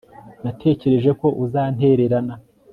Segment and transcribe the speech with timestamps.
[0.43, 2.33] Natekereje ko uzantererana